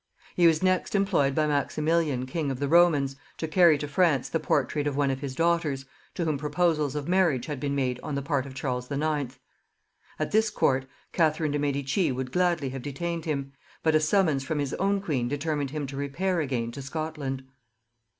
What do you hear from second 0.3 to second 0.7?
He was